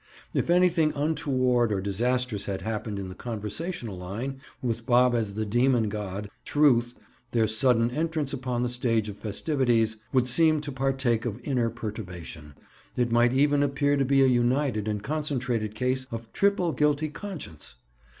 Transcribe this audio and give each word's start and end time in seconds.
If 0.33 0.49
anything 0.49 0.93
untoward 0.95 1.71
or 1.71 1.79
disastrous 1.79 2.45
had 2.45 2.63
happened 2.63 2.97
in 2.97 3.07
the 3.09 3.13
conversational 3.13 3.95
line, 3.95 4.41
with 4.59 4.83
Bob 4.87 5.13
as 5.13 5.35
the 5.35 5.45
Demon 5.45 5.89
God, 5.89 6.27
Truth, 6.43 6.95
their 7.33 7.45
sudden 7.45 7.91
entrance 7.91 8.33
upon 8.33 8.63
the 8.63 8.67
stage 8.69 9.09
of 9.09 9.17
festivities, 9.19 9.97
would 10.11 10.27
seem 10.27 10.59
to 10.61 10.71
partake 10.71 11.23
of 11.25 11.39
inner 11.43 11.69
perturbation; 11.69 12.55
it 12.97 13.11
might 13.11 13.31
even 13.33 13.61
appear 13.61 13.95
to 13.95 14.03
be 14.03 14.23
a 14.23 14.25
united 14.25 14.87
and 14.87 15.03
concentrated 15.03 15.75
case 15.75 16.07
of 16.09 16.33
triple 16.33 16.71
guilty 16.71 17.07
conscience. 17.09 17.75